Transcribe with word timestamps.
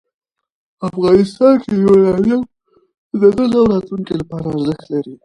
افغانستان 0.89 1.53
کې 1.63 1.71
یورانیم 1.83 2.41
د 3.19 3.21
نن 3.37 3.51
او 3.59 3.63
راتلونکي 3.73 4.13
لپاره 4.21 4.45
ارزښت 4.55 4.85
لري. 4.93 5.15